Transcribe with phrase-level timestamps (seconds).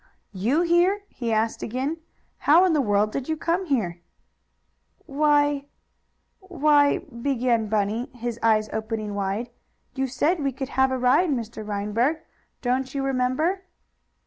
[0.33, 1.97] "You here?" he asked again.
[2.39, 4.01] "How in the world did you come here?"
[5.05, 5.67] "Why
[6.39, 9.51] why," began Bunny, his eyes opening wide.
[9.93, 11.63] "You said we could have a ride, Mr.
[11.63, 12.17] Reinberg.
[12.63, 13.61] Don't you remember?"